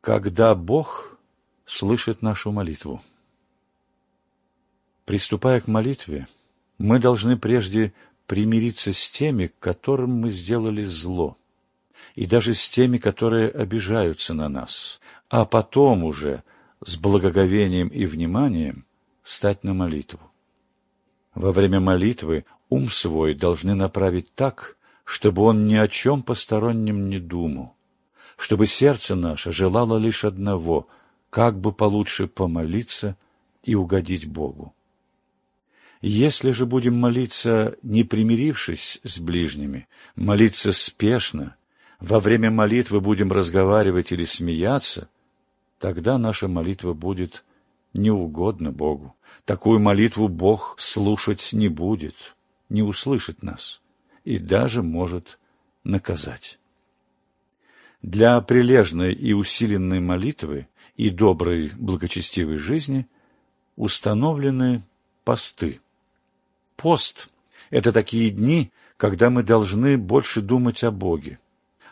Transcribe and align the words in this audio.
Когда 0.00 0.54
Бог 0.54 1.18
слышит 1.66 2.22
нашу 2.22 2.52
молитву. 2.52 3.02
Приступая 5.04 5.60
к 5.60 5.66
молитве, 5.66 6.26
мы 6.78 6.98
должны 6.98 7.36
прежде 7.36 7.92
примириться 8.26 8.94
с 8.94 9.10
теми, 9.10 9.52
которым 9.58 10.12
мы 10.12 10.30
сделали 10.30 10.82
зло, 10.84 11.36
и 12.14 12.24
даже 12.24 12.54
с 12.54 12.66
теми, 12.66 12.96
которые 12.96 13.50
обижаются 13.50 14.32
на 14.32 14.48
нас, 14.48 15.00
а 15.28 15.44
потом 15.44 16.04
уже 16.04 16.44
с 16.82 16.96
благоговением 16.96 17.88
и 17.88 18.06
вниманием 18.06 18.86
стать 19.22 19.64
на 19.64 19.74
молитву. 19.74 20.20
Во 21.34 21.52
время 21.52 21.78
молитвы 21.78 22.46
ум 22.70 22.88
свой 22.88 23.34
должны 23.34 23.74
направить 23.74 24.32
так, 24.34 24.78
чтобы 25.04 25.42
он 25.42 25.66
ни 25.66 25.74
о 25.74 25.88
чем 25.88 26.22
постороннем 26.22 27.10
не 27.10 27.18
думал, 27.18 27.74
чтобы 28.36 28.66
сердце 28.66 29.14
наше 29.14 29.52
желало 29.52 29.98
лишь 29.98 30.24
одного— 30.24 30.88
как 31.30 31.58
бы 31.58 31.72
получше 31.72 32.26
помолиться 32.26 33.16
и 33.62 33.74
угодить 33.74 34.26
Богу. 34.26 34.74
Если 36.02 36.50
же 36.50 36.66
будем 36.66 36.98
молиться, 36.98 37.76
не 37.82 38.04
примирившись 38.04 39.00
с 39.04 39.18
ближними, 39.20 39.86
молиться 40.16 40.72
спешно, 40.72 41.56
во 42.00 42.20
время 42.20 42.50
молитвы 42.50 43.00
будем 43.00 43.30
разговаривать 43.30 44.10
или 44.10 44.24
смеяться, 44.24 45.08
тогда 45.78 46.18
наша 46.18 46.48
молитва 46.48 46.94
будет 46.94 47.44
неугодна 47.92 48.72
Богу. 48.72 49.14
Такую 49.44 49.78
молитву 49.78 50.28
Бог 50.28 50.76
слушать 50.78 51.50
не 51.52 51.68
будет, 51.68 52.34
не 52.70 52.82
услышит 52.82 53.42
нас 53.42 53.82
и 54.24 54.38
даже 54.38 54.82
может 54.82 55.38
наказать. 55.84 56.59
Для 58.02 58.40
прилежной 58.40 59.12
и 59.12 59.32
усиленной 59.32 60.00
молитвы 60.00 60.68
и 60.96 61.10
доброй 61.10 61.72
благочестивой 61.76 62.56
жизни 62.56 63.06
установлены 63.76 64.82
посты. 65.24 65.80
Пост– 66.76 67.28
это 67.70 67.92
такие 67.92 68.30
дни, 68.30 68.70
когда 68.96 69.28
мы 69.30 69.42
должны 69.42 69.98
больше 69.98 70.40
думать 70.40 70.82
о 70.82 70.90
Боге, 70.90 71.38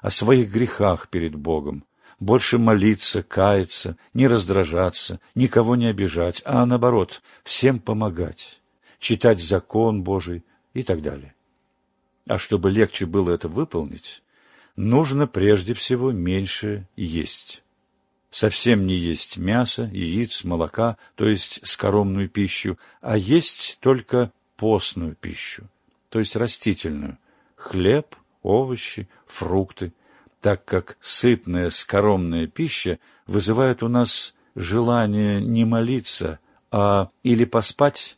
о 0.00 0.10
своих 0.10 0.50
грехах 0.50 1.08
перед 1.08 1.34
Богом, 1.34 1.84
больше 2.20 2.58
молиться, 2.58 3.22
каяться, 3.22 3.96
не 4.12 4.26
раздражаться, 4.26 5.20
никого 5.34 5.76
не 5.76 5.86
обижать, 5.86 6.42
а 6.44 6.64
наоборот, 6.66 7.22
всем 7.44 7.78
помогать, 7.78 8.60
читать 8.98 9.40
закон 9.40 10.02
Божий 10.02 10.42
и 10.74 10.82
так 10.82 11.02
далее. 11.02 11.34
А 12.26 12.38
чтобы 12.38 12.70
легче 12.70 13.06
было 13.06 13.30
это 13.30 13.48
выполнить, 13.48 14.22
нужно 14.78 15.26
прежде 15.26 15.74
всего 15.74 16.12
меньше 16.12 16.86
есть. 16.96 17.64
Совсем 18.30 18.86
не 18.86 18.94
есть 18.94 19.36
мясо, 19.36 19.90
яиц, 19.92 20.44
молока, 20.44 20.96
то 21.16 21.26
есть 21.28 21.60
скоромную 21.66 22.28
пищу, 22.28 22.78
а 23.00 23.18
есть 23.18 23.78
только 23.80 24.32
постную 24.56 25.16
пищу, 25.16 25.68
то 26.10 26.20
есть 26.20 26.36
растительную, 26.36 27.18
хлеб, 27.56 28.14
овощи, 28.42 29.08
фрукты, 29.26 29.92
так 30.40 30.64
как 30.64 30.96
сытная 31.00 31.70
скоромная 31.70 32.46
пища 32.46 33.00
вызывает 33.26 33.82
у 33.82 33.88
нас 33.88 34.36
желание 34.54 35.40
не 35.40 35.64
молиться, 35.64 36.38
а 36.70 37.08
или 37.24 37.44
поспать, 37.44 38.16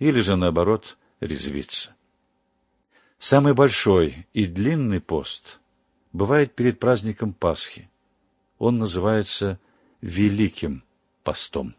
или 0.00 0.20
же, 0.20 0.34
наоборот, 0.34 0.98
резвиться. 1.20 1.94
Самый 3.20 3.54
большой 3.54 4.26
и 4.32 4.46
длинный 4.46 5.00
пост 5.00 5.60
бывает 6.12 6.54
перед 6.54 6.78
праздником 6.78 7.32
Пасхи. 7.32 7.88
Он 8.58 8.78
называется 8.78 9.58
Великим 10.00 10.84
постом. 11.22 11.74